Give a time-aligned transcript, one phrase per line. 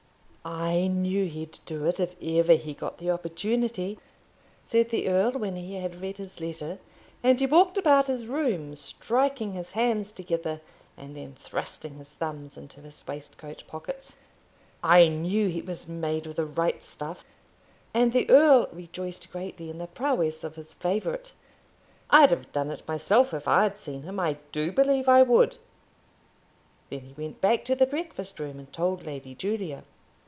[0.43, 3.99] "I knew he'd do it if ever he got the opportunity,"
[4.65, 6.79] said the earl when he had read his letter;
[7.21, 10.59] and he walked about his room striking his hands together,
[10.97, 14.17] and then thrusting his thumbs into his waistcoat pockets.
[14.83, 17.23] "I knew he was made of the right stuff,"
[17.93, 21.33] and the earl rejoiced greatly in the prowess of his favourite.
[22.09, 24.19] "I'd have done it myself if I'd seen him.
[24.19, 25.57] I do believe I would."
[26.89, 29.83] Then he went back to the breakfast room and told Lady Julia.